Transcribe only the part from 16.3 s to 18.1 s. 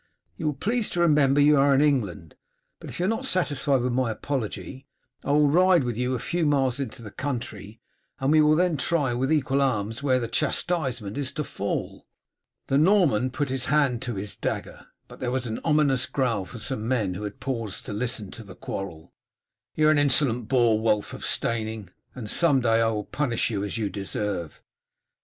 from some men who had paused to